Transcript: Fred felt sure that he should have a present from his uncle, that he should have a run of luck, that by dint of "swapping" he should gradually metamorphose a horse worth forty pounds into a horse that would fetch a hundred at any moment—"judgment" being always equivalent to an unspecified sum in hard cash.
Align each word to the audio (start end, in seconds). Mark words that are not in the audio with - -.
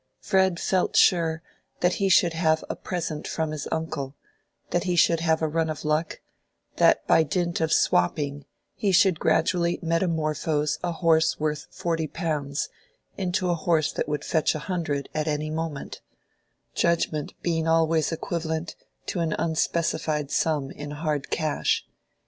Fred 0.19 0.59
felt 0.59 0.95
sure 0.97 1.43
that 1.81 1.93
he 2.01 2.09
should 2.09 2.33
have 2.33 2.63
a 2.67 2.75
present 2.75 3.27
from 3.27 3.51
his 3.51 3.67
uncle, 3.71 4.15
that 4.71 4.85
he 4.85 4.95
should 4.95 5.19
have 5.19 5.43
a 5.43 5.47
run 5.47 5.69
of 5.69 5.85
luck, 5.85 6.21
that 6.77 7.05
by 7.05 7.21
dint 7.21 7.61
of 7.61 7.71
"swapping" 7.71 8.45
he 8.73 8.91
should 8.91 9.19
gradually 9.19 9.77
metamorphose 9.83 10.79
a 10.83 10.91
horse 10.91 11.39
worth 11.39 11.67
forty 11.69 12.07
pounds 12.07 12.67
into 13.15 13.51
a 13.51 13.53
horse 13.53 13.91
that 13.93 14.07
would 14.09 14.25
fetch 14.25 14.55
a 14.55 14.65
hundred 14.65 15.07
at 15.13 15.27
any 15.27 15.51
moment—"judgment" 15.51 17.35
being 17.43 17.67
always 17.67 18.11
equivalent 18.11 18.75
to 19.05 19.19
an 19.19 19.35
unspecified 19.37 20.31
sum 20.31 20.71
in 20.71 20.89
hard 20.89 21.29
cash. 21.29 21.85